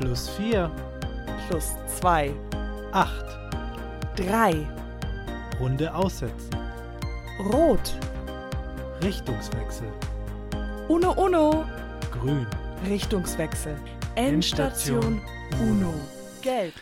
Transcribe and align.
Plus 0.00 0.28
4, 0.30 0.70
Plus 1.48 1.72
2, 2.00 2.32
8. 2.92 3.24
3, 4.16 4.66
Runde 5.60 5.92
aussetzen. 5.94 6.50
Rot, 7.52 7.96
Richtungswechsel. 9.02 9.88
Uno 10.88 11.12
Uno, 11.12 11.64
Grün. 12.12 12.46
Richtungswechsel. 12.88 13.76
Endstation 14.14 15.20
Endstation 15.20 15.20
Uno, 15.68 15.94
Gelb. 16.42 16.74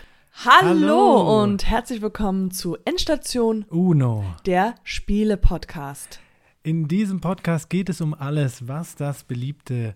Hallo, 0.44 0.68
Hallo. 0.68 1.42
und 1.42 1.66
herzlich 1.66 2.02
willkommen 2.02 2.50
zu 2.50 2.76
Endstation, 2.84 3.64
Uno. 3.70 4.24
der 4.44 4.74
Spiele-Podcast. 4.84 6.20
In 6.62 6.88
diesem 6.88 7.20
Podcast 7.20 7.70
geht 7.70 7.88
es 7.88 8.00
um 8.00 8.12
alles, 8.12 8.68
was 8.68 8.94
das 8.96 9.24
beliebte 9.24 9.94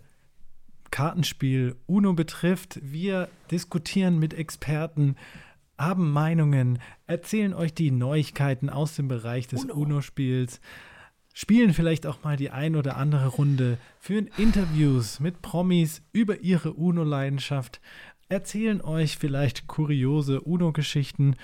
Kartenspiel 0.91 1.77
Uno 1.87 2.13
betrifft. 2.15 2.79
Wir 2.83 3.29
diskutieren 3.51 4.19
mit 4.19 4.35
Experten, 4.35 5.17
haben 5.79 6.11
Meinungen, 6.11 6.79
erzählen 7.07 7.55
euch 7.55 7.73
die 7.75 7.91
Neuigkeiten 7.91 8.69
aus 8.69 8.97
dem 8.97 9.09
Bereich 9.09 9.47
des 9.47 9.65
Uno. 9.65 9.75
Uno-Spiels, 9.75 10.61
spielen 11.33 11.73
vielleicht 11.73 12.07
auch 12.07 12.23
mal 12.23 12.37
die 12.37 12.51
ein 12.51 12.77
oder 12.77 12.97
andere 12.97 13.29
Runde, 13.29 13.79
führen 13.99 14.29
Interviews 14.37 15.21
mit 15.21 15.43
Promis 15.43 16.03
über 16.13 16.41
ihre 16.41 16.75
Uno-Leidenschaft, 16.75 17.81
erzählen 18.29 18.81
euch 18.81 19.17
vielleicht 19.17 19.67
kuriose 19.67 20.41
Uno-Geschichten 20.41 21.37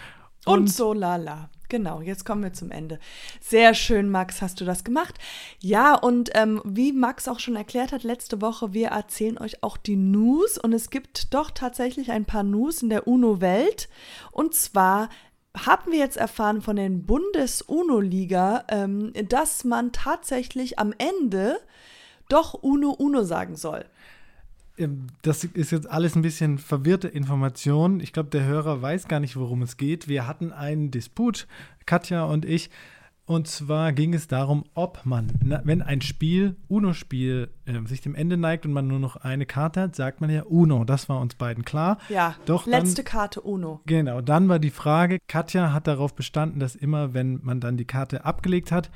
Und, 0.46 0.68
so 0.68 0.92
lala. 0.92 1.50
Genau, 1.68 2.00
jetzt 2.00 2.24
kommen 2.24 2.44
wir 2.44 2.52
zum 2.52 2.70
Ende. 2.70 3.00
Sehr 3.40 3.74
schön, 3.74 4.08
Max, 4.08 4.40
hast 4.40 4.60
du 4.60 4.64
das 4.64 4.84
gemacht. 4.84 5.16
Ja, 5.58 5.94
und 5.96 6.30
ähm, 6.34 6.62
wie 6.64 6.92
Max 6.92 7.26
auch 7.26 7.40
schon 7.40 7.56
erklärt 7.56 7.92
hat 7.92 8.04
letzte 8.04 8.40
Woche, 8.40 8.72
wir 8.72 8.88
erzählen 8.88 9.38
euch 9.38 9.62
auch 9.64 9.76
die 9.76 9.96
News 9.96 10.58
und 10.58 10.72
es 10.72 10.90
gibt 10.90 11.34
doch 11.34 11.50
tatsächlich 11.50 12.12
ein 12.12 12.24
paar 12.24 12.44
News 12.44 12.82
in 12.82 12.88
der 12.88 13.08
UNO-Welt. 13.08 13.88
Und 14.30 14.54
zwar 14.54 15.08
haben 15.56 15.90
wir 15.90 15.98
jetzt 15.98 16.16
erfahren 16.16 16.62
von 16.62 16.76
den 16.76 17.04
Bundes-UNO-Liga, 17.04 18.64
ähm, 18.68 19.12
dass 19.28 19.64
man 19.64 19.90
tatsächlich 19.90 20.78
am 20.78 20.94
Ende 20.98 21.58
doch 22.28 22.54
UNO-UNO 22.54 23.24
sagen 23.24 23.56
soll. 23.56 23.86
Ähm, 24.78 25.06
Das 25.22 25.44
ist 25.44 25.70
jetzt 25.72 25.90
alles 25.90 26.16
ein 26.16 26.22
bisschen 26.22 26.58
verwirrte 26.58 27.08
Information. 27.08 28.00
Ich 28.00 28.12
glaube, 28.12 28.30
der 28.30 28.44
Hörer 28.44 28.82
weiß 28.82 29.08
gar 29.08 29.20
nicht, 29.20 29.36
worum 29.36 29.62
es 29.62 29.76
geht. 29.76 30.08
Wir 30.08 30.26
hatten 30.26 30.52
einen 30.52 30.90
Disput, 30.90 31.46
Katja 31.86 32.24
und 32.24 32.44
ich. 32.44 32.70
Und 33.28 33.48
zwar 33.48 33.92
ging 33.92 34.14
es 34.14 34.28
darum, 34.28 34.62
ob 34.74 35.00
man, 35.04 35.32
wenn 35.64 35.82
ein 35.82 36.00
Spiel, 36.00 36.54
Uno-Spiel, 36.68 37.48
äh, 37.64 37.84
sich 37.88 38.00
dem 38.00 38.14
Ende 38.14 38.36
neigt 38.36 38.64
und 38.66 38.72
man 38.72 38.86
nur 38.86 39.00
noch 39.00 39.16
eine 39.16 39.46
Karte 39.46 39.80
hat, 39.80 39.96
sagt 39.96 40.20
man 40.20 40.30
ja 40.30 40.44
Uno. 40.44 40.84
Das 40.84 41.08
war 41.08 41.18
uns 41.20 41.34
beiden 41.34 41.64
klar. 41.64 41.98
Ja, 42.08 42.36
Doch 42.46 42.62
dann- 42.68 42.84
letzte 42.84 43.02
Karte 43.02 43.40
UNO. 43.40 43.80
Genau, 43.84 44.20
dann 44.20 44.48
war 44.48 44.60
die 44.60 44.70
Frage, 44.70 45.18
Katja 45.26 45.72
hat 45.72 45.88
darauf 45.88 46.14
bestanden, 46.14 46.60
dass 46.60 46.76
immer, 46.76 47.14
wenn 47.14 47.40
man 47.42 47.58
dann 47.58 47.76
die 47.76 47.84
Karte 47.84 48.24
abgelegt 48.24 48.70
hat, 48.70 48.90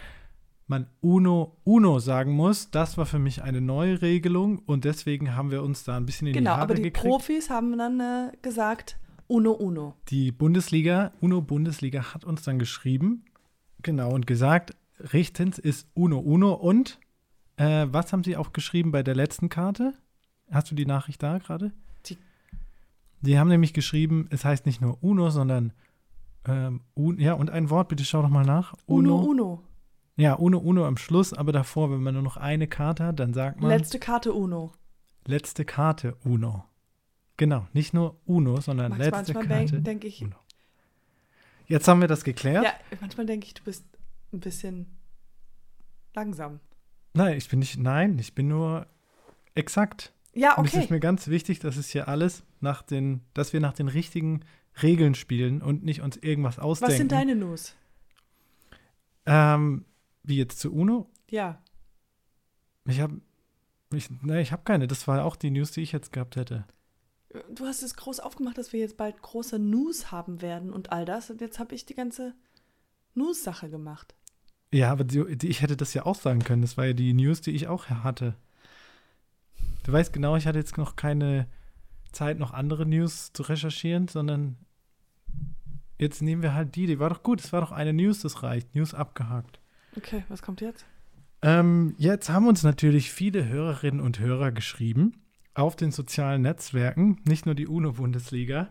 man 0.71 0.87
Uno, 1.03 1.57
Uno 1.65 1.99
sagen 1.99 2.33
muss. 2.33 2.71
Das 2.71 2.97
war 2.97 3.05
für 3.05 3.19
mich 3.19 3.43
eine 3.43 3.61
neue 3.61 4.01
Regelung 4.01 4.61
und 4.61 4.85
deswegen 4.87 5.35
haben 5.37 5.51
wir 5.51 5.63
uns 5.63 5.85
da 5.85 5.97
ein 5.99 6.07
bisschen 6.07 6.29
in 6.29 6.33
Genau, 6.35 6.51
die 6.51 6.53
Haare 6.53 6.63
aber 6.63 6.75
die 6.77 6.83
gekriegt. 6.85 7.07
Profis 7.07 7.51
haben 7.51 7.77
dann 7.77 8.01
äh, 8.01 8.33
gesagt 8.41 8.99
UNO-UNO. 9.27 9.95
Die 10.09 10.33
Bundesliga, 10.33 11.13
UNO-Bundesliga 11.21 12.15
hat 12.15 12.25
uns 12.25 12.43
dann 12.43 12.59
geschrieben, 12.59 13.25
genau, 13.83 14.11
und 14.13 14.27
gesagt, 14.27 14.75
rechtens 14.99 15.59
ist 15.59 15.87
UNO-UNO 15.95 16.53
und 16.55 16.99
äh, 17.57 17.87
was 17.91 18.13
haben 18.13 18.25
sie 18.25 18.37
auch 18.37 18.53
geschrieben 18.53 18.91
bei 18.93 19.03
der 19.03 19.15
letzten 19.15 19.49
Karte? 19.51 19.93
Hast 20.51 20.71
du 20.71 20.75
die 20.75 20.87
Nachricht 20.87 21.23
da 21.23 21.39
gerade? 21.39 21.73
Die- 22.07 22.17
Die 23.21 23.39
haben 23.39 23.49
nämlich 23.49 23.73
geschrieben, 23.75 24.27
es 24.31 24.45
heißt 24.45 24.67
nicht 24.67 24.81
nur 24.81 24.99
UNO, 25.03 25.31
sondern 25.31 25.73
ähm, 26.47 26.81
Un 26.97 27.19
ja, 27.21 27.35
und 27.35 27.51
ein 27.51 27.69
Wort, 27.71 27.89
bitte 27.89 28.05
schau 28.05 28.23
doch 28.23 28.31
mal 28.31 28.45
nach. 28.47 28.75
UNO-UNO. 28.87 29.63
Ja, 30.21 30.35
UNO, 30.35 30.59
UNO 30.59 30.87
am 30.87 30.97
Schluss, 30.99 31.33
aber 31.33 31.51
davor, 31.53 31.91
wenn 31.91 32.03
man 32.03 32.13
nur 32.15 32.23
noch 32.23 32.37
eine 32.37 32.67
Karte 32.67 33.05
hat, 33.07 33.19
dann 33.21 33.33
sagt 33.33 33.61
man 33.61 33.71
Letzte 33.71 33.99
Karte 33.99 34.33
UNO. 34.33 34.73
letzte 35.27 35.65
Karte 35.65 36.17
UNO. 36.25 36.65
Genau, 37.39 37.67
nicht 37.73 37.95
nur 37.95 38.21
UNO, 38.27 38.61
sondern 38.61 38.91
Max, 38.91 38.99
letzte 39.05 39.33
manchmal 39.33 39.47
Karte. 39.47 39.73
denke 39.73 39.83
denk 39.83 40.05
ich, 40.05 40.23
UNO. 40.23 40.37
Jetzt 41.67 41.89
haben 41.89 42.01
wir 42.03 42.09
das 42.09 42.23
geklärt. 42.25 42.65
ja, 42.65 42.73
manchmal 43.01 43.25
denke 43.27 43.47
ich, 43.47 43.55
du 43.55 43.63
bist 43.63 43.85
ein 44.33 44.41
bisschen 44.41 44.87
langsam. 46.15 46.61
Nein, 47.15 47.39
ich 47.39 47.49
bin 47.49 47.61
nicht, 47.61 47.79
nein, 47.79 48.19
ich 48.19 48.35
bin 48.35 48.49
nur 48.49 48.87
exakt. 49.55 50.13
Ja, 50.35 50.55
Und 50.57 50.67
es 50.67 50.75
okay. 50.75 50.85
ist 50.85 50.91
mir 50.91 51.01
ganz 51.01 51.29
wichtig, 51.29 51.61
dass 51.61 51.77
es 51.77 51.89
hier 51.89 52.09
alles 52.09 52.45
nach 52.61 52.83
den, 52.83 53.23
dass 53.33 53.53
wir 53.53 53.61
nach 53.61 53.73
den 53.73 53.89
richtigen 53.89 54.41
Regeln 54.83 55.15
spielen 55.15 55.63
und 55.63 55.83
nicht 55.83 56.03
uns 56.03 56.17
irgendwas 56.19 56.59
ausdenken. 56.59 56.93
Was 56.93 56.99
sind 56.99 57.13
deine 57.13 57.35
News? 57.37 57.75
Ähm, 59.27 59.85
wie 60.23 60.37
jetzt 60.37 60.59
zu 60.59 60.73
UNO? 60.73 61.11
Ja. 61.29 61.63
Ich 62.87 63.01
habe, 63.01 63.21
ich, 63.93 64.11
ne, 64.23 64.41
ich 64.41 64.53
habe 64.53 64.63
keine. 64.65 64.87
Das 64.87 65.07
war 65.09 65.25
auch 65.25 65.37
die 65.37 65.51
News, 65.51 65.73
die 65.73 65.83
ich 65.83 65.93
jetzt 65.93 66.13
gehabt 66.13 66.37
hätte. 66.37 66.65
Du 67.55 67.67
hast 67.67 67.83
es 67.83 67.95
groß 67.95 68.21
aufgemacht, 68.21 68.59
dass 68.59 68.73
wir 68.73 68.81
jetzt 68.81 68.97
bald 68.97 69.23
große 69.23 69.59
News 69.59 70.11
haben 70.11 70.43
werden 70.43 70.73
und 70.73 70.91
all 70.91 71.05
das. 71.05 71.31
Und 71.31 71.41
jetzt 71.41 71.59
habe 71.61 71.75
ich 71.75 71.87
die 71.87 71.95
ganze 71.95 72.35
News-Sache 73.15 73.71
gemacht. 73.71 74.15
Ja, 74.73 74.91
aber 74.91 75.05
die, 75.05 75.37
die, 75.37 75.49
ich 75.49 75.63
hätte 75.63 75.77
das 75.77 75.95
ja 75.95 76.07
auch 76.07 76.17
sagen 76.17 76.41
können. 76.41 76.63
Das 76.63 76.77
war 76.77 76.87
ja 76.87 76.93
die 76.93 77.13
News, 77.13 77.41
die 77.41 77.53
ich 77.53 77.69
auch 77.69 77.87
hatte. 77.89 78.35
Du 79.85 79.93
weißt 79.93 80.13
genau, 80.13 80.37
ich 80.37 80.47
hatte 80.47 80.59
jetzt 80.59 80.77
noch 80.77 80.97
keine 80.97 81.47
Zeit, 82.13 82.39
noch 82.39 82.53
andere 82.53 82.87
News 82.87 83.33
zu 83.33 83.43
recherchieren, 83.43 84.09
sondern 84.09 84.57
jetzt 85.99 86.23
nehmen 86.23 86.43
wir 86.43 86.55
halt 86.55 86.75
die. 86.75 86.87
Die 86.87 86.99
war 86.99 87.11
doch 87.11 87.23
gut. 87.23 87.41
Es 87.41 87.53
war 87.53 87.61
doch 87.61 87.73
eine 87.73 87.93
News, 87.93 88.21
das 88.21 88.43
reicht. 88.43 88.75
News 88.75 88.95
abgehakt. 88.95 89.60
Okay, 89.97 90.25
was 90.29 90.43
kommt 90.43 90.61
jetzt? 90.61 90.87
Ähm, 91.43 91.95
jetzt 91.99 92.31
haben 92.31 92.47
uns 92.47 92.63
natürlich 92.63 93.13
viele 93.13 93.49
Hörerinnen 93.49 94.01
und 94.01 94.19
Hörer 94.19 94.53
geschrieben 94.53 95.23
auf 95.55 95.77
den 95.77 95.91
sozialen 95.91 96.43
Netzwerken, 96.43 97.19
nicht 97.27 97.47
nur 97.47 97.55
die 97.55 97.67
UNO-Bundesliga. 97.67 98.69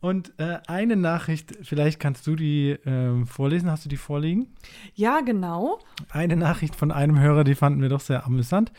Und 0.00 0.32
äh, 0.38 0.58
eine 0.66 0.96
Nachricht, 0.96 1.56
vielleicht 1.62 2.00
kannst 2.00 2.26
du 2.26 2.34
die 2.34 2.76
ähm, 2.86 3.26
vorlesen. 3.26 3.70
Hast 3.70 3.84
du 3.84 3.88
die 3.88 3.96
vorliegen? 3.96 4.48
Ja, 4.94 5.20
genau. 5.20 5.78
Eine 6.10 6.36
Nachricht 6.36 6.74
von 6.74 6.90
einem 6.90 7.20
Hörer, 7.20 7.44
die 7.44 7.54
fanden 7.54 7.82
wir 7.82 7.88
doch 7.88 8.00
sehr 8.00 8.26
amüsant. 8.26 8.72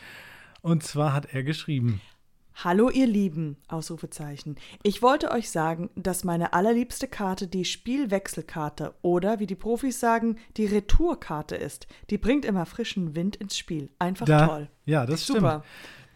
Und 0.60 0.82
zwar 0.82 1.14
hat 1.14 1.32
er 1.32 1.42
geschrieben: 1.42 2.02
Hallo 2.56 2.88
ihr 2.88 3.06
Lieben, 3.08 3.56
Ausrufezeichen. 3.66 4.54
Ich 4.84 5.02
wollte 5.02 5.32
euch 5.32 5.50
sagen, 5.50 5.90
dass 5.96 6.22
meine 6.22 6.52
allerliebste 6.52 7.08
Karte 7.08 7.48
die 7.48 7.64
Spielwechselkarte 7.64 8.94
oder, 9.02 9.40
wie 9.40 9.46
die 9.46 9.56
Profis 9.56 9.98
sagen, 9.98 10.36
die 10.56 10.66
Retourkarte 10.66 11.56
ist. 11.56 11.88
Die 12.10 12.18
bringt 12.18 12.44
immer 12.44 12.64
frischen 12.64 13.16
Wind 13.16 13.34
ins 13.36 13.58
Spiel. 13.58 13.90
Einfach 13.98 14.26
Da, 14.26 14.46
toll. 14.46 14.68
Ja, 14.86 15.04
das 15.04 15.26
Super. 15.26 15.64
stimmt. 15.64 15.64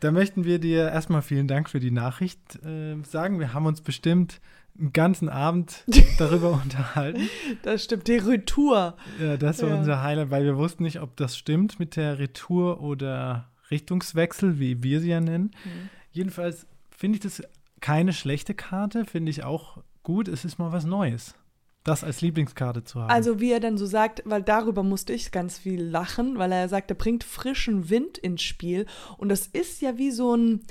Da 0.01 0.13
möchten 0.13 0.45
wir 0.45 0.61
dir 0.61 0.89
erstmal 0.89 1.23
vielen 1.23 1.49
Dank 1.49 1.69
für 1.69 1.81
die 1.81 1.91
Nachricht 1.91 2.63
äh, 2.65 2.95
sagen. 3.03 3.41
Wir 3.41 3.53
haben 3.53 3.67
uns 3.67 3.81
bestimmt 3.81 4.41
einen 4.79 4.93
ganzen 4.93 5.29
Abend 5.29 5.85
darüber 6.19 6.53
unterhalten. 6.53 7.29
Das 7.63 7.83
stimmt, 7.83 8.07
die 8.07 8.17
Retour. 8.19 8.97
Ja, 9.21 9.37
das 9.37 9.61
war 9.61 9.71
Ja. 9.71 9.77
unser 9.77 10.03
Highlight, 10.05 10.31
weil 10.31 10.45
wir 10.45 10.57
wussten 10.57 10.85
nicht, 10.85 11.01
ob 11.01 11.17
das 11.17 11.37
stimmt 11.37 11.81
mit 11.81 11.97
der 11.97 12.21
Retour 12.21 12.81
oder 12.81 13.51
Richtungswechsel, 13.73 14.61
wie 14.61 14.85
wir 14.85 15.01
sie 15.01 15.11
ja 15.11 15.21
nennen. 15.21 15.51
Mhm. 15.65 15.91
Jedenfalls 16.19 16.67
finde 16.91 17.15
ich 17.15 17.23
das 17.23 17.45
keine 17.81 18.13
schlechte 18.13 18.53
Karte, 18.53 19.05
finde 19.05 19.31
ich 19.31 19.45
auch 19.45 19.79
gut. 20.03 20.27
Es 20.27 20.45
ist 20.45 20.59
mal 20.59 20.73
was 20.73 20.85
Neues, 20.85 21.37
das 21.85 22.03
als 22.03 22.23
Lieblingskarte 22.23 22.83
zu 22.83 23.01
haben. 23.01 23.09
Also 23.09 23.39
wie 23.39 23.53
er 23.53 23.61
dann 23.61 23.79
so 23.79 23.87
sagt, 23.87 24.23
weil 24.25 24.43
darüber 24.43 24.83
musste 24.83 25.13
ich 25.13 25.31
ganz 25.31 25.59
viel 25.59 25.81
lachen, 25.81 26.37
weil 26.37 26.51
er 26.51 26.69
sagt, 26.69 26.91
er 26.91 26.97
bringt 26.97 27.23
frischen 27.23 27.89
Wind 27.89 28.19
ins 28.19 28.43
Spiel. 28.43 28.87
Und 29.17 29.29
das 29.29 29.47
ist 29.47 29.81
ja 29.81 29.97
wie 29.97 30.11
so 30.11 30.35
ein, 30.35 30.63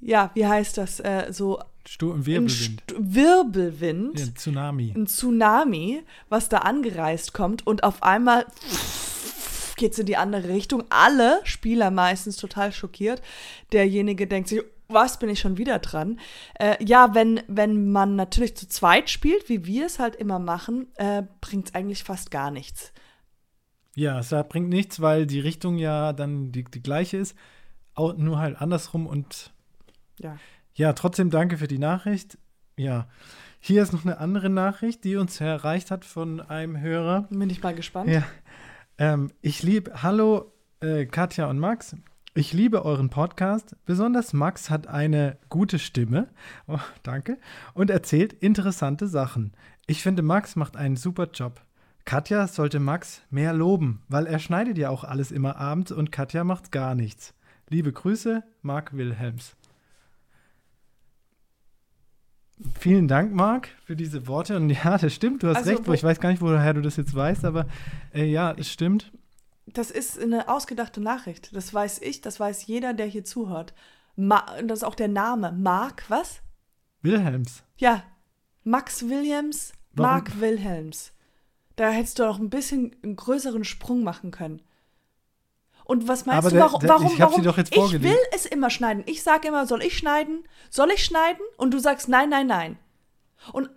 ja, 0.00 0.32
wie 0.34 0.46
heißt 0.46 0.76
das, 0.76 1.00
äh, 1.00 1.28
so 1.30 1.62
Stur- 1.88 2.12
und 2.12 2.20
ein 2.20 2.26
Wirbelwind. 2.26 2.50
St 2.50 2.94
Wirbelwind. 2.98 4.20
Ja, 4.20 4.26
Tsunami. 4.34 4.92
ein 4.94 5.06
Tsunami, 5.06 6.02
was 6.28 6.50
da 6.50 6.58
angereist 6.58 7.32
kommt 7.32 7.66
und 7.66 7.84
auf 7.84 8.02
einmal 8.02 8.44
geht 9.76 9.92
es 9.92 9.98
in 9.98 10.04
die 10.04 10.18
andere 10.18 10.50
Richtung. 10.50 10.84
Alle 10.90 11.40
Spieler 11.44 11.90
meistens 11.90 12.36
total 12.36 12.70
schockiert. 12.70 13.22
Derjenige 13.72 14.26
denkt 14.26 14.50
sich, 14.50 14.60
was 14.92 15.18
bin 15.18 15.28
ich 15.28 15.40
schon 15.40 15.56
wieder 15.58 15.78
dran? 15.78 16.18
Äh, 16.58 16.82
ja, 16.84 17.14
wenn, 17.14 17.40
wenn 17.48 17.90
man 17.90 18.16
natürlich 18.16 18.56
zu 18.56 18.68
zweit 18.68 19.10
spielt, 19.10 19.48
wie 19.48 19.64
wir 19.66 19.86
es 19.86 19.98
halt 19.98 20.16
immer 20.16 20.38
machen, 20.38 20.88
äh, 20.96 21.22
bringt 21.40 21.68
es 21.68 21.74
eigentlich 21.74 22.04
fast 22.04 22.30
gar 22.30 22.50
nichts. 22.50 22.92
Ja, 23.96 24.20
es 24.20 24.34
bringt 24.48 24.68
nichts, 24.68 25.00
weil 25.00 25.26
die 25.26 25.40
Richtung 25.40 25.78
ja 25.78 26.12
dann 26.12 26.52
die, 26.52 26.64
die 26.64 26.82
gleiche 26.82 27.16
ist, 27.16 27.36
nur 27.96 28.38
halt 28.38 28.60
andersrum 28.60 29.06
und 29.06 29.52
Ja. 30.18 30.38
ja, 30.74 30.92
trotzdem 30.92 31.30
danke 31.30 31.58
für 31.58 31.68
die 31.68 31.78
Nachricht. 31.78 32.38
Ja, 32.76 33.08
hier 33.58 33.82
ist 33.82 33.92
noch 33.92 34.04
eine 34.04 34.18
andere 34.18 34.48
Nachricht, 34.48 35.04
die 35.04 35.16
uns 35.16 35.40
erreicht 35.40 35.90
hat 35.90 36.04
von 36.04 36.40
einem 36.40 36.80
Hörer. 36.80 37.28
Bin 37.30 37.50
ich 37.50 37.62
mal 37.62 37.74
gespannt. 37.74 38.08
Ja. 38.08 38.22
Ähm, 38.96 39.32
ich 39.42 39.62
liebe, 39.62 40.02
hallo 40.02 40.52
äh, 40.80 41.04
Katja 41.04 41.50
und 41.50 41.58
Max. 41.58 41.94
Ich 42.34 42.52
liebe 42.52 42.84
euren 42.84 43.10
Podcast. 43.10 43.74
Besonders 43.86 44.32
Max 44.32 44.70
hat 44.70 44.86
eine 44.86 45.36
gute 45.48 45.78
Stimme. 45.78 46.28
Oh, 46.68 46.78
danke. 47.02 47.38
Und 47.74 47.90
erzählt 47.90 48.32
interessante 48.34 49.08
Sachen. 49.08 49.52
Ich 49.86 50.02
finde, 50.02 50.22
Max 50.22 50.54
macht 50.54 50.76
einen 50.76 50.96
super 50.96 51.28
Job. 51.32 51.60
Katja 52.04 52.46
sollte 52.46 52.78
Max 52.80 53.22
mehr 53.30 53.52
loben, 53.52 54.02
weil 54.08 54.26
er 54.26 54.38
schneidet 54.38 54.78
ja 54.78 54.90
auch 54.90 55.04
alles 55.04 55.32
immer 55.32 55.56
abends 55.56 55.92
und 55.92 56.12
Katja 56.12 56.44
macht 56.44 56.72
gar 56.72 56.94
nichts. 56.94 57.34
Liebe 57.68 57.92
Grüße, 57.92 58.42
Marc 58.62 58.96
Wilhelms. 58.96 59.56
Vielen 62.78 63.08
Dank, 63.08 63.32
Marc, 63.34 63.68
für 63.84 63.96
diese 63.96 64.26
Worte. 64.26 64.56
Und 64.56 64.70
ja, 64.70 64.98
das 64.98 65.14
stimmt, 65.14 65.42
du 65.42 65.48
hast 65.48 65.58
Also, 65.58 65.70
recht. 65.70 65.86
wo- 65.88 65.92
Ich 65.94 66.04
weiß 66.04 66.20
gar 66.20 66.30
nicht, 66.30 66.42
woher 66.42 66.74
du 66.74 66.82
das 66.82 66.96
jetzt 66.96 67.14
weißt, 67.14 67.44
aber 67.44 67.66
äh, 68.14 68.24
ja, 68.24 68.52
es 68.52 68.70
stimmt. 68.70 69.12
Das 69.72 69.90
ist 69.90 70.18
eine 70.18 70.48
ausgedachte 70.48 71.00
Nachricht. 71.00 71.54
Das 71.54 71.72
weiß 71.72 72.00
ich, 72.02 72.20
das 72.20 72.40
weiß 72.40 72.66
jeder, 72.66 72.92
der 72.94 73.06
hier 73.06 73.24
zuhört. 73.24 73.74
Ma 74.16 74.44
das 74.62 74.80
ist 74.80 74.84
auch 74.84 74.94
der 74.94 75.08
Name. 75.08 75.52
Mark, 75.52 76.04
was? 76.08 76.40
Wilhelms. 77.02 77.62
Ja, 77.78 78.02
Max 78.64 79.08
Williams, 79.08 79.72
Warum? 79.92 80.10
Mark 80.12 80.40
Wilhelms. 80.40 81.12
Da 81.76 81.90
hättest 81.90 82.18
du 82.18 82.24
auch 82.28 82.38
ein 82.38 82.50
bisschen 82.50 82.94
einen 83.02 83.16
größeren 83.16 83.64
Sprung 83.64 84.02
machen 84.02 84.30
können. 84.30 84.60
Und 85.84 86.06
was 86.08 86.26
meinst 86.26 86.38
Aber 86.38 86.50
du, 86.50 86.56
der- 86.56 86.64
warum? 86.64 86.80
der- 86.80 86.88
warum, 86.90 87.06
ich 87.12 87.20
hab 87.20 87.34
sie 87.34 87.42
doch 87.42 87.56
jetzt 87.56 87.74
ich 87.74 88.02
will 88.02 88.16
es 88.32 88.46
immer 88.46 88.70
schneiden. 88.70 89.02
Ich 89.06 89.22
sage 89.22 89.48
immer, 89.48 89.66
soll 89.66 89.82
ich 89.82 89.96
schneiden? 89.96 90.44
Soll 90.68 90.90
ich 90.90 91.04
schneiden? 91.04 91.40
Und 91.56 91.72
du 91.72 91.78
sagst 91.78 92.08
nein, 92.08 92.28
nein, 92.28 92.46
nein. 92.46 92.78
Und 93.52 93.70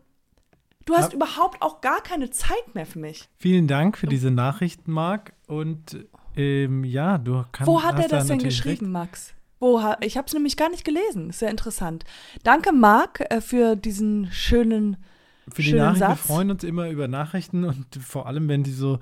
du 0.86 0.94
hast 0.94 1.06
Hab- 1.06 1.14
überhaupt 1.14 1.62
auch 1.62 1.82
gar 1.82 2.02
keine 2.02 2.30
Zeit 2.30 2.74
mehr 2.74 2.86
für 2.86 3.00
mich. 3.00 3.30
Vielen 3.38 3.68
Dank 3.68 3.98
für 3.98 4.08
diese 4.08 4.32
Nachrichten, 4.32 4.92
Marc. 4.92 5.34
Und 5.48 6.06
ähm, 6.36 6.84
ja, 6.84 7.18
du 7.18 7.44
kannst. 7.52 7.68
Wo 7.68 7.84
hat 7.84 8.00
er 8.00 8.08
das 8.08 8.28
da 8.28 8.34
denn 8.36 8.44
geschrieben, 8.44 8.92
Max? 8.92 9.34
Wo 9.60 9.82
ich 10.02 10.18
habe 10.18 10.28
es 10.28 10.34
nämlich 10.34 10.58
gar 10.58 10.70
nicht 10.70 10.84
gelesen. 10.84 11.30
Ist 11.30 11.40
sehr 11.40 11.50
interessant. 11.50 12.04
Danke, 12.44 12.74
Marc, 12.74 13.22
äh, 13.30 13.40
für 13.40 13.76
diesen 13.76 14.30
schönen. 14.32 14.94
Recht. 15.46 15.56
Für 15.56 15.62
die 15.62 15.70
schönen 15.70 15.80
Nachrichten. 15.80 16.02
Wir 16.02 16.08
Satz. 16.16 16.28
freuen 16.28 16.52
uns 16.52 16.64
immer 16.64 16.90
über 16.90 17.08
Nachrichten 17.08 17.64
und 17.66 17.96
vor 17.96 18.28
allem, 18.28 18.48
wenn 18.48 18.64
die 18.64 18.72
so 18.72 19.00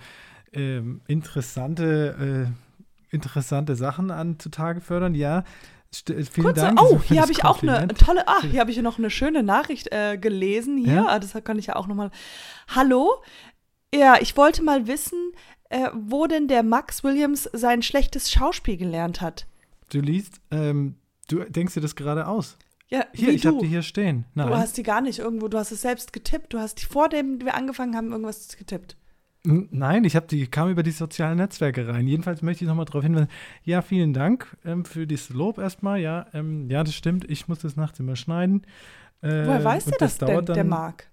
ähm, 0.53 1.01
interessante, 1.07 2.49
äh, 2.49 3.15
interessante 3.15 3.75
Sachen 3.75 4.11
an 4.11 4.39
zutage 4.39 4.81
fördern. 4.81 5.15
Ja, 5.15 5.43
vielen 5.93 6.25
Kurze, 6.45 6.61
Dank. 6.61 6.81
oh, 6.81 7.01
hier 7.01 7.21
habe 7.21 7.31
ich 7.31 7.43
auch 7.43 7.61
eine 7.61 7.87
tolle. 7.89 8.27
Ah, 8.27 8.41
hier 8.41 8.59
habe 8.61 8.71
ich 8.71 8.77
noch 8.81 8.97
eine 8.97 9.09
schöne 9.09 9.43
Nachricht 9.43 9.91
äh, 9.91 10.17
gelesen. 10.17 10.77
Hier, 10.77 10.93
Ja? 10.95 11.05
Ah, 11.07 11.19
das 11.19 11.33
kann 11.43 11.59
ich 11.59 11.67
ja 11.67 11.75
auch 11.75 11.87
noch 11.87 11.95
mal. 11.95 12.11
Hallo, 12.69 13.21
ja, 13.93 14.15
ich 14.21 14.37
wollte 14.37 14.63
mal 14.63 14.87
wissen, 14.87 15.33
äh, 15.69 15.89
wo 15.93 16.27
denn 16.27 16.47
der 16.47 16.63
Max 16.63 17.03
Williams 17.03 17.49
sein 17.53 17.81
schlechtes 17.81 18.31
Schauspiel 18.31 18.77
gelernt 18.77 19.19
hat. 19.21 19.45
Du 19.89 19.99
liest, 19.99 20.39
ähm, 20.51 20.95
du 21.27 21.43
denkst 21.43 21.73
dir 21.73 21.81
das 21.81 21.95
gerade 21.95 22.27
aus. 22.27 22.57
Ja, 22.87 23.05
Hier, 23.13 23.29
ich 23.29 23.45
habe 23.45 23.59
die 23.59 23.67
hier 23.67 23.83
stehen. 23.83 24.25
Nein. 24.33 24.47
Du 24.47 24.57
hast 24.57 24.75
die 24.75 24.83
gar 24.83 24.99
nicht 24.99 25.19
irgendwo. 25.19 25.47
Du 25.47 25.57
hast 25.57 25.71
es 25.71 25.81
selbst 25.81 26.11
getippt. 26.11 26.53
Du 26.53 26.59
hast 26.59 26.81
die 26.81 26.85
vor 26.85 27.07
dem 27.07 27.39
wir 27.39 27.55
angefangen 27.55 27.95
haben 27.95 28.11
irgendwas 28.11 28.57
getippt. 28.57 28.97
Nein, 29.43 30.03
ich 30.03 30.15
habe 30.15 30.27
die 30.27 30.45
kam 30.45 30.69
über 30.69 30.83
die 30.83 30.91
sozialen 30.91 31.37
Netzwerke 31.37 31.87
rein. 31.87 32.07
Jedenfalls 32.07 32.43
möchte 32.43 32.63
ich 32.63 32.67
nochmal 32.67 32.85
darauf 32.85 33.01
hinweisen. 33.01 33.29
Ja, 33.63 33.81
vielen 33.81 34.13
Dank 34.13 34.55
ähm, 34.63 34.85
für 34.85 35.07
dieses 35.07 35.29
Lob 35.29 35.57
erstmal. 35.57 35.99
Ja, 35.99 36.27
ähm, 36.33 36.69
ja, 36.69 36.83
das 36.83 36.93
stimmt. 36.93 37.29
Ich 37.29 37.47
muss 37.47 37.59
das 37.59 37.75
nachts 37.75 37.99
immer 37.99 38.15
schneiden. 38.15 38.61
Äh, 39.21 39.45
Woher 39.45 39.63
weiß 39.63 39.85
der 39.85 39.97
das, 39.97 40.17
denn, 40.19 40.27
dauert 40.27 40.49
der 40.49 40.63
Marc? 40.63 41.09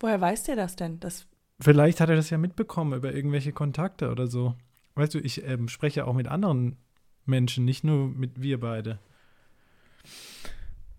Woher 0.00 0.20
weiß 0.20 0.44
der 0.44 0.56
das 0.56 0.76
denn? 0.76 1.00
Das, 1.00 1.26
Vielleicht 1.58 2.00
hat 2.00 2.10
er 2.10 2.16
das 2.16 2.28
ja 2.28 2.36
mitbekommen 2.36 2.92
über 2.92 3.14
irgendwelche 3.14 3.52
Kontakte 3.52 4.10
oder 4.10 4.26
so. 4.26 4.54
Weißt 4.94 5.14
du, 5.14 5.18
ich 5.18 5.44
ähm, 5.44 5.68
spreche 5.68 6.06
auch 6.06 6.14
mit 6.14 6.28
anderen 6.28 6.76
Menschen, 7.24 7.64
nicht 7.64 7.84
nur 7.84 8.08
mit 8.08 8.42
wir 8.42 8.60
beide. 8.60 8.98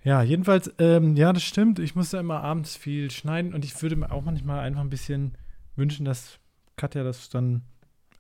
Ja, 0.03 0.24
jedenfalls, 0.24 0.71
ähm, 0.80 1.15
ja, 1.15 1.33
das 1.33 1.44
stimmt. 1.44 1.80
Ich 1.80 1.95
muss 1.95 2.12
da 2.12 2.19
immer 2.19 2.42
abends 2.42 2.75
viel 2.75 3.12
schneiden 3.12 3.53
und 3.53 3.63
ich 3.63 3.80
würde 3.81 3.95
mir 3.95 4.12
auch 4.12 4.24
manchmal 4.24 4.60
einfach 4.60 4.81
ein 4.81 4.89
bisschen 4.89 5.38
wünschen, 5.75 6.06
dass 6.06 6.39
Katja 6.77 7.03
das 7.03 7.29
dann 7.29 7.63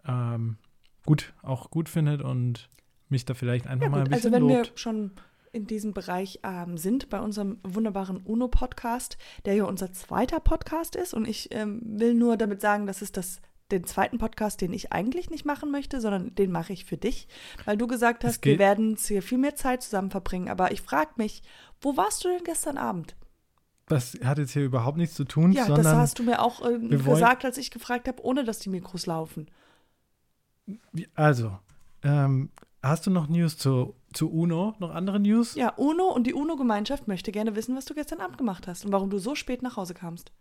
ähm, 0.05 0.57
gut, 1.05 1.33
auch 1.41 1.71
gut 1.71 1.87
findet 1.87 2.21
und 2.21 2.69
mich 3.09 3.23
da 3.25 3.33
vielleicht 3.33 3.67
einfach 3.67 3.85
ja 3.85 3.89
mal 3.89 4.01
ein 4.01 4.13
also 4.13 4.29
bisschen 4.29 4.31
wenn 4.33 4.41
lobt. 4.41 4.71
wir 4.71 4.77
schon 4.77 5.11
in 5.53 5.65
diesem 5.65 5.93
Bereich 5.93 6.39
ähm, 6.43 6.77
sind, 6.77 7.09
bei 7.09 7.19
unserem 7.19 7.59
wunderbaren 7.63 8.17
UNO-Podcast, 8.17 9.17
der 9.45 9.55
ja 9.55 9.63
unser 9.63 9.93
zweiter 9.93 10.39
Podcast 10.39 10.95
ist. 10.95 11.13
Und 11.13 11.27
ich 11.27 11.49
ähm, 11.51 11.81
will 11.83 12.13
nur 12.13 12.37
damit 12.37 12.61
sagen, 12.61 12.85
das 12.85 13.01
ist 13.01 13.17
das, 13.17 13.41
den 13.71 13.85
zweiten 13.85 14.17
Podcast, 14.17 14.61
den 14.61 14.73
ich 14.73 14.91
eigentlich 14.91 15.29
nicht 15.29 15.45
machen 15.45 15.71
möchte, 15.71 16.01
sondern 16.01 16.35
den 16.35 16.51
mache 16.51 16.73
ich 16.73 16.85
für 16.85 16.97
dich, 16.97 17.27
weil 17.65 17.77
du 17.77 17.87
gesagt 17.87 18.23
Es 18.23 18.31
hast, 18.31 18.45
wir 18.45 18.59
werden 18.59 18.97
hier 18.99 19.21
viel 19.21 19.37
mehr 19.37 19.55
Zeit 19.55 19.81
zusammen 19.81 20.11
verbringen. 20.11 20.49
Aber 20.49 20.71
ich 20.71 20.81
frage 20.81 21.11
mich, 21.15 21.41
wo 21.81 21.95
warst 21.97 22.23
du 22.23 22.29
denn 22.29 22.43
gestern 22.43 22.77
Abend? 22.77 23.15
Das 23.87 24.17
hat 24.23 24.37
jetzt 24.37 24.51
hier 24.51 24.65
überhaupt 24.65 24.97
nichts 24.97 25.15
zu 25.15 25.23
tun, 25.23 25.53
Ja, 25.53 25.67
das 25.67 25.87
hast 25.87 26.19
du 26.19 26.23
mir 26.23 26.41
auch 26.41 26.61
äh, 26.65 26.77
gesagt, 26.77 27.45
als 27.45 27.57
ich 27.57 27.71
gefragt 27.71 28.07
habe, 28.07 28.23
ohne 28.23 28.43
dass 28.43 28.59
die 28.59 28.69
Mikros 28.69 29.05
laufen. 29.05 29.47
Also, 31.15 31.57
ähm, 32.03 32.49
hast 32.83 33.07
du 33.07 33.11
noch 33.11 33.29
News 33.29 33.57
zu, 33.57 33.95
zu 34.11 34.29
UNO? 34.29 34.75
Noch 34.79 34.93
andere 34.93 35.21
News? 35.21 35.55
Ja, 35.55 35.69
UNO 35.69 36.11
und 36.11 36.27
die 36.27 36.33
UNO-Gemeinschaft 36.33 37.07
möchte 37.07 37.31
gerne 37.31 37.55
wissen, 37.55 37.77
was 37.77 37.85
du 37.85 37.93
gestern 37.93 38.19
Abend 38.19 38.37
gemacht 38.37 38.67
hast 38.67 38.83
und 38.83 38.91
warum 38.91 39.09
du 39.09 39.19
so 39.19 39.35
spät 39.35 39.61
nach 39.61 39.77
Hause 39.77 39.93
kamst. 39.93 40.33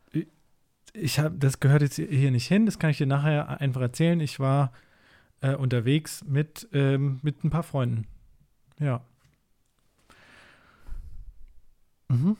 Ich 0.92 1.20
habe, 1.20 1.37
das 1.37 1.60
gehört 1.60 1.82
jetzt 1.82 1.96
hier 1.96 2.31
nicht 2.32 2.49
hin. 2.49 2.66
Das 2.66 2.81
kann 2.81 2.90
ich 2.90 2.99
dir 2.99 3.06
nachher 3.06 3.60
einfach 3.60 3.81
erzählen. 3.81 4.19
Ich 4.19 4.40
war 4.40 4.72
äh, 5.40 5.54
unterwegs 5.54 6.25
mit, 6.25 6.69
ähm, 6.72 7.20
mit 7.22 7.44
ein 7.44 7.50
paar 7.50 7.62
Freunden. 7.62 8.06
Ja. 8.81 9.02
Mhm. 12.08 12.37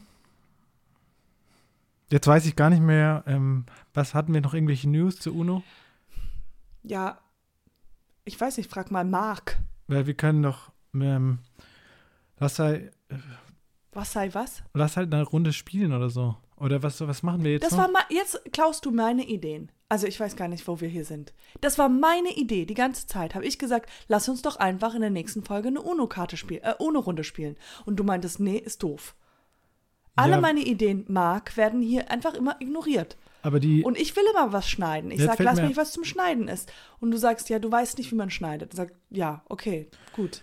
Jetzt 2.11 2.27
weiß 2.27 2.47
ich 2.47 2.55
gar 2.57 2.71
nicht 2.71 2.83
mehr, 2.83 3.25
ähm, 3.27 3.67
was 3.95 4.15
hatten 4.15 4.33
wir 4.33 4.41
noch 4.41 4.55
irgendwelche 4.55 4.89
News 4.89 5.19
zu 5.19 5.35
UNO? 5.35 5.63
Ja, 6.83 7.19
ich 8.25 8.41
weiß 8.41 8.57
nicht, 8.59 8.71
frag 8.71 8.91
mal 8.91 9.05
Marc. 9.05 9.59
Weil 9.89 10.07
wir 10.07 10.15
können 10.15 10.43
doch, 10.43 10.71
ähm, 10.95 11.41
lass 12.39 12.59
halt, 12.59 12.93
Was 13.93 14.13
sei 14.13 14.33
was? 14.35 14.63
lass 14.75 14.97
halt 14.97 15.13
eine 15.13 15.25
Runde 15.25 15.53
spielen 15.53 15.93
oder 15.93 16.11
so. 16.11 16.37
Oder 16.59 16.83
was, 16.83 17.01
was 17.07 17.23
machen 17.23 17.45
wir 17.45 17.53
jetzt 17.53 17.65
Das 17.65 17.73
noch? 17.73 17.79
war 17.81 17.91
mal, 17.91 18.05
jetzt 18.09 18.41
klaust 18.53 18.85
du 18.87 18.91
meine 18.91 19.25
Ideen. 19.27 19.71
Also 19.89 20.07
ich 20.07 20.19
weiß 20.19 20.37
gar 20.37 20.49
nicht, 20.49 20.67
wo 20.67 20.81
wir 20.81 20.89
hier 20.89 21.05
sind. 21.05 21.35
Das 21.61 21.79
war 21.79 21.89
meine 21.89 22.35
Idee 22.37 22.65
die 22.67 22.75
ganze 22.75 23.07
Zeit. 23.07 23.35
Habe 23.35 23.45
ich 23.47 23.59
gesagt, 23.59 23.91
lass 24.09 24.29
uns 24.29 24.43
doch 24.43 24.57
einfach 24.57 24.95
in 24.95 25.01
der 25.03 25.11
nächsten 25.11 25.45
Folge 25.45 25.69
eine 25.69 25.83
UNO-Karte 25.83 26.37
spielen, 26.37 26.63
äh, 26.63 26.75
UNO-Runde 26.79 27.25
spielen. 27.25 27.57
Und 27.85 27.97
du 27.97 28.05
meintest, 28.05 28.41
nee, 28.41 28.57
ist 28.57 28.83
doof. 28.83 29.15
Alle 30.17 30.33
Ja. 30.33 30.41
meine 30.41 30.61
Ideen, 30.61 31.05
Marc, 31.09 31.57
werden 31.57 31.81
hier 31.83 32.11
einfach 32.11 32.35
immer 32.35 32.57
ignoriert. 32.61 33.17
Aber 33.43 33.61
die, 33.61 33.85
Und 33.85 33.97
ich 33.97 34.17
will 34.17 34.25
immer 34.33 34.53
was 34.53 34.69
schneiden. 34.69 35.11
Ich 35.13 35.19
Jetzt 35.19 35.27
sag, 35.29 35.37
fällt 35.37 35.47
lass 35.49 35.61
mich 35.61 35.77
was 35.77 35.93
zum 35.93 36.03
Schneiden 36.05 36.49
ist. 36.49 36.73
Und 36.99 37.13
du 37.13 37.17
sagst, 37.19 37.49
ja, 37.49 37.59
du 37.61 37.71
weißt 37.71 37.97
nicht, 37.99 38.11
wie 38.11 38.17
man 38.17 38.31
schneidet. 38.31 38.73
Ich 38.73 38.77
sag, 38.77 38.93
ja, 39.11 39.45
okay, 39.49 39.89
gut. 40.15 40.43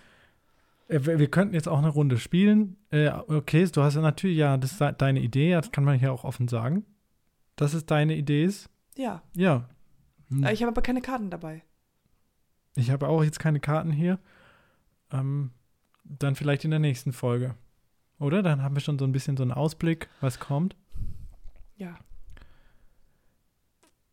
Äh, 0.88 1.02
Wir 1.04 1.28
könnten 1.30 1.54
jetzt 1.54 1.68
auch 1.68 1.80
eine 1.80 1.90
Runde 1.90 2.18
spielen. 2.18 2.78
Äh, 2.92 3.10
okay, 3.10 3.66
du 3.66 3.82
hast 3.82 3.96
ja 3.96 4.02
natürlich, 4.02 4.38
ja, 4.38 4.56
das 4.58 4.72
ist 4.74 4.80
de- 4.82 4.94
deine 4.98 5.20
Idee, 5.20 5.52
das 5.52 5.72
kann 5.72 5.84
man 5.84 6.00
hier 6.00 6.14
auch 6.14 6.24
offen 6.24 6.48
sagen. 6.48 6.86
Dass 7.58 7.74
es 7.74 7.86
deine 7.86 8.16
Idee 8.16 8.46
ist. 8.46 8.70
Ja. 8.96 9.22
Ja. 9.36 9.68
Hm. 10.30 10.46
Ich 10.48 10.62
habe 10.62 10.72
aber 10.72 10.82
keine 10.82 11.02
Karten 11.02 11.30
dabei. 11.30 11.64
Ich 12.76 12.90
habe 12.90 13.08
auch 13.10 13.24
jetzt 13.24 13.40
keine 13.40 13.60
Karten 13.60 13.92
hier. 13.92 14.18
Ähm, 15.12 15.52
dann 16.06 16.36
vielleicht 16.36 16.64
in 16.64 16.72
der 16.72 16.80
nächsten 16.80 17.12
Folge. 17.12 17.56
Oder? 18.24 18.42
Dann 18.42 18.62
haben 18.64 18.76
wir 18.76 18.82
schon 18.82 18.98
so 18.98 19.06
ein 19.06 19.12
bisschen 19.12 19.36
so 19.38 19.44
einen 19.44 19.52
Ausblick, 19.52 20.10
was 20.22 20.40
kommt. 20.40 20.76
Ja. 21.76 21.98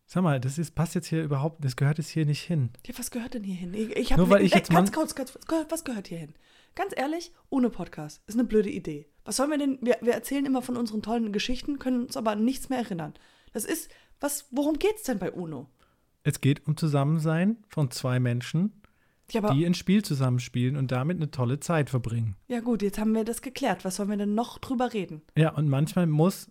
Sag 0.06 0.24
mal, 0.24 0.40
das 0.40 0.58
ist, 0.58 0.74
passt 0.74 0.96
jetzt 0.96 1.06
hier 1.06 1.22
überhaupt, 1.22 1.64
das 1.64 1.76
gehört 1.76 1.98
jetzt 1.98 2.08
hier 2.08 2.26
nicht 2.26 2.42
hin. 2.42 2.70
Ja, 2.84 2.98
was 2.98 3.12
gehört 3.12 3.34
denn 3.34 3.44
hier 3.44 3.54
hin? 3.54 3.72
Ich, 3.74 3.96
ich 3.96 4.16
Nur 4.16 4.28
weil 4.28 4.42
ich 4.42 4.52
jetzt 4.52 4.70
ganz 4.70 4.90
man- 4.90 4.94
kurz, 4.98 5.14
ganz, 5.14 5.34
was 5.36 5.46
gehört- 5.46 5.70
was 5.70 5.84
gehört 5.84 6.08
hier 6.08 6.18
hin? 6.18 6.34
Ganz 6.74 6.92
ehrlich, 6.96 7.32
ohne 7.48 7.70
Podcast. 7.70 8.20
Ist 8.26 8.34
eine 8.34 8.44
blöde 8.48 8.70
Idee. 8.70 9.06
Was 9.24 9.36
sollen 9.36 9.50
wir 9.50 9.58
denn? 9.58 9.78
Wir, 9.82 9.98
wir 10.00 10.12
erzählen 10.14 10.46
immer 10.46 10.62
von 10.62 10.76
unseren 10.76 11.02
tollen 11.02 11.32
Geschichten, 11.32 11.78
können 11.78 12.02
uns 12.02 12.16
aber 12.16 12.32
an 12.32 12.44
nichts 12.44 12.68
mehr 12.68 12.78
erinnern. 12.80 13.14
Das 13.52 13.64
ist, 13.64 13.90
was, 14.18 14.46
worum 14.50 14.78
geht's 14.78 15.04
denn 15.04 15.18
bei 15.20 15.30
UNO? 15.30 15.68
Es 16.24 16.40
geht 16.40 16.66
um 16.66 16.76
Zusammensein 16.76 17.58
von 17.68 17.90
zwei 17.90 18.18
Menschen, 18.18 18.72
Ja, 19.32 19.52
die 19.52 19.64
ein 19.66 19.75
Spiel 19.75 20.04
zusammenspielen 20.04 20.76
und 20.76 20.90
damit 20.92 21.16
eine 21.18 21.30
tolle 21.30 21.60
Zeit 21.60 21.90
verbringen. 21.90 22.37
ja 22.49 22.60
gut, 22.60 22.82
jetzt 22.82 22.99
haben 22.99 23.14
wir 23.14 23.25
das 23.25 23.42
geklärt. 23.42 23.84
Was 23.84 23.96
sollen 23.96 24.10
wir 24.10 24.16
denn 24.16 24.34
noch 24.34 24.58
drüber 24.58 24.92
reden? 24.92 25.22
Ja, 25.37 25.50
und 25.54 25.68
manchmal 25.68 26.06
muss. 26.06 26.50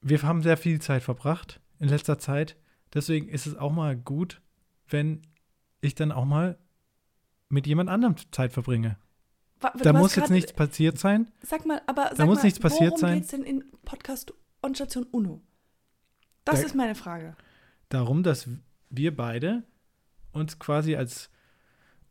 Wir 0.00 0.22
haben 0.22 0.42
sehr 0.42 0.56
viel 0.56 0.80
Zeit 0.80 1.02
verbracht 1.02 1.60
in 1.78 1.88
letzter 1.88 2.18
Zeit. 2.18 2.56
Deswegen 2.94 3.28
ist 3.28 3.46
es 3.46 3.56
auch 3.56 3.72
mal 3.72 3.96
gut, 3.96 4.40
wenn 4.88 5.22
ich 5.80 5.94
dann 5.94 6.12
auch 6.12 6.24
mal 6.24 6.58
mit 7.48 7.66
jemand 7.66 7.90
anderem 7.90 8.16
Zeit 8.32 8.52
verbringe. 8.52 8.96
Wa- 9.60 9.72
Da 9.82 9.92
muss 9.92 10.14
jetzt 10.14 10.24
grad- 10.26 10.30
nichts 10.30 10.52
passiert 10.52 10.98
sein. 10.98 11.30
Sag 11.42 11.66
mal, 11.66 11.82
aber 11.86 12.12
sag 12.14 12.26
muss 12.26 12.38
mal, 12.38 12.44
nichts 12.44 12.58
passiert 12.58 12.92
worum 12.92 12.98
sein. 13.00 13.18
geht's 13.18 13.30
denn 13.30 13.42
in 13.42 13.64
Podcast 13.84 14.32
und 14.62 14.76
Station 14.76 15.04
UNO? 15.10 15.42
Das 16.44 16.60
Da- 16.60 16.66
ist 16.66 16.74
meine 16.74 16.94
Frage. 16.94 17.36
Darum, 17.90 18.22
dass 18.22 18.48
wir 18.88 19.14
beide 19.14 19.64
uns 20.32 20.58
quasi 20.58 20.96
als 20.96 21.28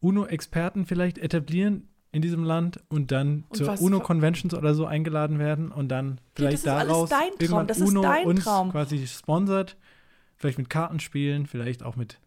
UNO-Experten 0.01 0.86
vielleicht 0.86 1.18
etablieren 1.18 1.89
in 2.12 2.22
diesem 2.22 2.44
Land 2.44 2.82
und 2.89 3.12
dann 3.12 3.46
Und 3.50 3.58
zur 3.58 3.79
UNO-Conventions 3.79 4.53
oder 4.53 4.74
so 4.74 4.86
eingeladen 4.86 5.39
werden 5.39 5.72
und 5.72 5.89
dann 5.89 6.20
vielleicht 6.34 6.53
das 6.53 6.62
ist 6.62 6.68
alles 6.68 6.88
daraus 6.88 7.10
dein 7.10 7.20
Traum, 7.20 7.38
irgendwann 7.39 7.68
das 7.68 7.77
ist 7.79 7.89
UNO 7.89 8.01
dein 8.01 8.25
uns 8.25 8.44
Traum. 8.44 8.72
quasi 8.72 9.06
sponsert, 9.08 9.77
vielleicht 10.36 10.58
mit 10.58 10.70
Kartenspielen, 10.70 11.46
vielleicht 11.46 11.84
auch 11.84 11.96
mit 11.96 12.20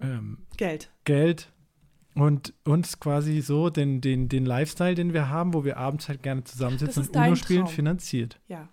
ähm, 0.00 0.46
Geld. 0.56 0.90
Geld 1.04 1.50
und 2.14 2.52
uns 2.64 3.00
quasi 3.00 3.40
so 3.40 3.70
den, 3.70 4.00
den, 4.00 4.28
den 4.28 4.44
Lifestyle, 4.44 4.94
den 4.94 5.12
wir 5.12 5.28
haben, 5.28 5.54
wo 5.54 5.64
wir 5.64 5.76
abends 5.76 6.08
halt 6.08 6.22
gerne 6.22 6.44
zusammensitzen 6.44 7.06
und 7.06 7.16
UNO 7.16 7.36
spielen, 7.36 7.64
Traum. 7.64 7.72
finanziert. 7.72 8.40
Ja. 8.48 8.68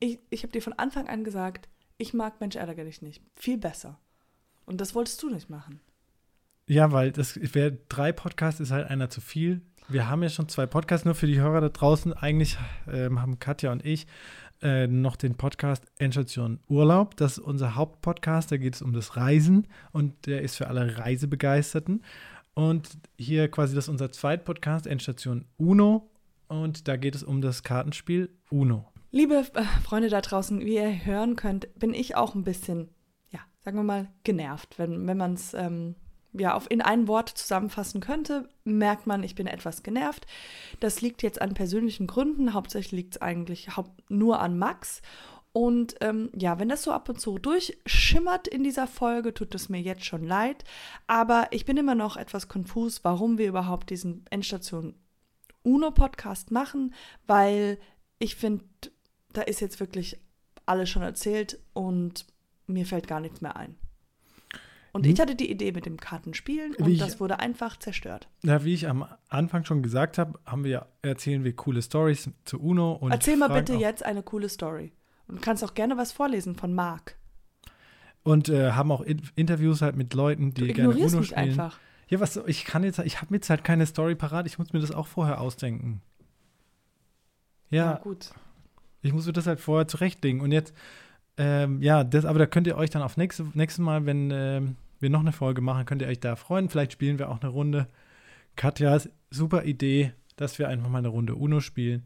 Ich, 0.00 0.18
ich 0.28 0.42
habe 0.42 0.52
dir 0.52 0.60
von 0.60 0.72
Anfang 0.74 1.08
an 1.08 1.24
gesagt, 1.24 1.68
ich 1.96 2.12
mag 2.12 2.40
Mensch 2.40 2.56
ärgere 2.56 2.84
dich 2.84 3.00
nicht. 3.00 3.22
Viel 3.36 3.56
besser. 3.56 4.00
Und 4.66 4.80
das 4.80 4.94
wolltest 4.94 5.22
du 5.22 5.30
nicht 5.30 5.48
machen. 5.48 5.80
Ja, 6.66 6.92
weil 6.92 7.12
das 7.12 7.38
wäre 7.54 7.78
drei 7.88 8.12
Podcasts 8.12 8.60
ist 8.60 8.70
halt 8.70 8.88
einer 8.88 9.10
zu 9.10 9.20
viel. 9.20 9.60
Wir 9.88 10.08
haben 10.08 10.22
ja 10.22 10.30
schon 10.30 10.48
zwei 10.48 10.66
Podcasts, 10.66 11.04
nur 11.04 11.14
für 11.14 11.26
die 11.26 11.38
Hörer 11.38 11.60
da 11.60 11.68
draußen. 11.68 12.14
Eigentlich 12.14 12.56
ähm, 12.90 13.20
haben 13.20 13.38
Katja 13.38 13.70
und 13.70 13.84
ich 13.84 14.06
äh, 14.62 14.86
noch 14.86 15.16
den 15.16 15.34
Podcast 15.34 15.84
Endstation 15.98 16.58
Urlaub. 16.68 17.16
Das 17.16 17.32
ist 17.32 17.44
unser 17.44 17.74
Hauptpodcast. 17.74 18.50
Da 18.50 18.56
geht 18.56 18.74
es 18.74 18.82
um 18.82 18.94
das 18.94 19.16
Reisen 19.16 19.68
und 19.92 20.26
der 20.26 20.40
ist 20.40 20.56
für 20.56 20.68
alle 20.68 20.96
Reisebegeisterten. 20.96 22.02
Und 22.54 22.96
hier 23.18 23.50
quasi 23.50 23.74
das 23.74 23.84
ist 23.84 23.88
unser 23.90 24.10
Zweitpodcast 24.10 24.86
Endstation 24.86 25.44
Uno. 25.58 26.10
Und 26.48 26.88
da 26.88 26.96
geht 26.96 27.14
es 27.14 27.22
um 27.22 27.42
das 27.42 27.62
Kartenspiel 27.62 28.30
Uno. 28.50 28.90
Liebe 29.10 29.44
äh, 29.54 29.64
Freunde 29.82 30.08
da 30.08 30.22
draußen, 30.22 30.60
wie 30.60 30.76
ihr 30.76 31.04
hören 31.04 31.36
könnt, 31.36 31.68
bin 31.78 31.92
ich 31.92 32.16
auch 32.16 32.34
ein 32.34 32.42
bisschen, 32.44 32.88
ja, 33.30 33.40
sagen 33.60 33.76
wir 33.76 33.84
mal, 33.84 34.08
genervt. 34.24 34.78
Wenn, 34.78 35.06
wenn 35.06 35.18
man 35.18 35.34
es 35.34 35.52
ähm, 35.52 35.94
ja, 36.34 36.54
auf, 36.54 36.70
in 36.70 36.82
ein 36.82 37.08
Wort 37.08 37.28
zusammenfassen 37.30 38.00
könnte, 38.00 38.48
merkt 38.64 39.06
man, 39.06 39.22
ich 39.22 39.34
bin 39.34 39.46
etwas 39.46 39.82
genervt. 39.82 40.26
Das 40.80 41.00
liegt 41.00 41.22
jetzt 41.22 41.40
an 41.40 41.54
persönlichen 41.54 42.06
Gründen. 42.06 42.52
Hauptsächlich 42.52 42.92
liegt 42.92 43.14
es 43.16 43.22
eigentlich 43.22 43.68
nur 44.08 44.40
an 44.40 44.58
Max. 44.58 45.00
Und 45.52 45.94
ähm, 46.00 46.30
ja, 46.36 46.58
wenn 46.58 46.68
das 46.68 46.82
so 46.82 46.90
ab 46.90 47.08
und 47.08 47.20
zu 47.20 47.38
durchschimmert 47.38 48.48
in 48.48 48.64
dieser 48.64 48.88
Folge, 48.88 49.32
tut 49.32 49.54
es 49.54 49.68
mir 49.68 49.80
jetzt 49.80 50.04
schon 50.04 50.24
leid. 50.24 50.64
Aber 51.06 51.46
ich 51.52 51.64
bin 51.64 51.76
immer 51.76 51.94
noch 51.94 52.16
etwas 52.16 52.48
konfus, 52.48 53.04
warum 53.04 53.38
wir 53.38 53.46
überhaupt 53.46 53.90
diesen 53.90 54.24
Endstation 54.30 54.96
UNO-Podcast 55.62 56.50
machen, 56.50 56.92
weil 57.26 57.78
ich 58.18 58.34
finde, 58.34 58.64
da 59.32 59.42
ist 59.42 59.60
jetzt 59.60 59.78
wirklich 59.78 60.18
alles 60.66 60.90
schon 60.90 61.02
erzählt 61.02 61.58
und 61.72 62.26
mir 62.66 62.86
fällt 62.86 63.06
gar 63.06 63.20
nichts 63.20 63.40
mehr 63.40 63.56
ein. 63.56 63.76
Und 64.94 65.04
Hm. 65.04 65.12
ich 65.12 65.20
hatte 65.20 65.34
die 65.34 65.50
Idee 65.50 65.72
mit 65.72 65.84
dem 65.86 65.96
Kartenspielen 65.98 66.74
und 66.76 66.88
ich- 66.88 66.98
das 67.00 67.18
wurde 67.20 67.40
einfach 67.40 67.76
zerstört. 67.78 68.28
Ja, 68.44 68.64
wie 68.64 68.72
ich 68.74 68.88
am 68.88 69.04
Anfang 69.28 69.64
schon 69.64 69.82
gesagt 69.82 70.16
habe, 70.18 70.38
haben 70.46 70.62
wir, 70.64 70.86
erzählen 71.02 71.42
wir 71.44 71.54
coole 71.54 71.82
Stories 71.82 72.30
zu 72.44 72.60
Uno. 72.60 72.92
Und 72.92 73.10
Erzähl 73.10 73.36
mal 73.36 73.48
bitte 73.48 73.74
jetzt 73.74 74.04
eine 74.04 74.22
coole 74.22 74.48
Story. 74.48 74.92
Und 75.26 75.36
du 75.36 75.40
kannst 75.42 75.62
auch 75.64 75.74
gerne 75.74 75.96
was 75.96 76.12
vorlesen 76.12 76.54
von 76.54 76.72
Marc. 76.74 77.16
Und 78.22 78.48
äh, 78.48 78.70
haben 78.72 78.90
auch 78.92 79.00
in 79.02 79.20
Interviews 79.34 79.82
halt 79.82 79.96
mit 79.96 80.14
Leuten, 80.14 80.54
die 80.54 80.68
gerne 80.72 80.94
Uno 80.94 81.18
mich 81.18 81.26
spielen. 81.26 81.50
einfach. 81.50 81.78
Ja, 82.08 82.20
was 82.20 82.36
ich 82.46 82.64
kann 82.64 82.84
jetzt, 82.84 82.98
ich 83.00 83.20
habe 83.20 83.34
jetzt 83.34 83.50
halt 83.50 83.64
keine 83.64 83.86
Story 83.86 84.14
parat, 84.14 84.46
ich 84.46 84.58
muss 84.58 84.72
mir 84.72 84.78
das 84.80 84.92
auch 84.92 85.08
vorher 85.08 85.40
ausdenken. 85.40 86.02
Ja, 87.70 87.94
Na 87.94 87.98
gut. 87.98 88.30
ich 89.02 89.12
muss 89.12 89.26
mir 89.26 89.32
das 89.32 89.46
halt 89.46 89.58
vorher 89.60 89.88
zurechtlegen. 89.88 90.40
Und 90.40 90.52
jetzt, 90.52 90.72
ähm, 91.36 91.82
ja, 91.82 92.04
das, 92.04 92.24
aber 92.24 92.38
da 92.38 92.46
könnt 92.46 92.66
ihr 92.66 92.76
euch 92.76 92.90
dann 92.90 93.02
auf 93.02 93.16
nächste, 93.16 93.46
nächstes 93.54 93.82
Mal, 93.84 94.06
wenn 94.06 94.30
ähm, 94.30 94.76
wir 95.00 95.10
noch 95.10 95.20
eine 95.20 95.32
Folge 95.32 95.60
machen, 95.60 95.84
könnt 95.84 96.02
ihr 96.02 96.08
euch 96.08 96.20
da 96.20 96.36
freuen. 96.36 96.68
Vielleicht 96.68 96.92
spielen 96.92 97.18
wir 97.18 97.28
auch 97.28 97.40
eine 97.40 97.50
Runde. 97.50 97.88
Katjas 98.56 99.08
super 99.30 99.64
Idee, 99.64 100.12
dass 100.36 100.58
wir 100.58 100.68
einfach 100.68 100.88
mal 100.88 100.98
eine 100.98 101.08
Runde 101.08 101.34
Uno 101.34 101.60
spielen. 101.60 102.04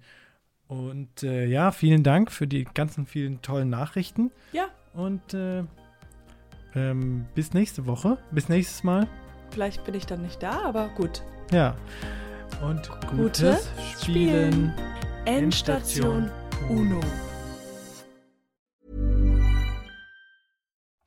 Und 0.66 1.22
äh, 1.22 1.46
ja, 1.46 1.72
vielen 1.72 2.02
Dank 2.02 2.30
für 2.30 2.46
die 2.46 2.64
ganzen 2.64 3.06
vielen 3.06 3.40
tollen 3.40 3.70
Nachrichten. 3.70 4.30
Ja, 4.52 4.66
Und 4.92 5.34
äh, 5.34 5.64
ähm, 6.74 7.26
bis 7.34 7.54
nächste 7.54 7.86
Woche. 7.86 8.18
Bis 8.32 8.48
nächstes 8.48 8.84
Mal. 8.84 9.06
vielleicht 9.50 9.84
bin 9.84 9.94
ich 9.94 10.06
dann 10.06 10.22
nicht 10.22 10.42
da, 10.42 10.60
aber 10.64 10.88
gut. 10.88 11.22
Ja. 11.52 11.74
Und 12.62 12.90
Gutes 13.10 13.16
gutes 13.16 14.02
Spielen. 14.02 14.72
Endstation 15.24 16.30
UNO. 16.68 17.00